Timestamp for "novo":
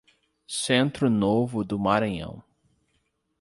1.11-1.63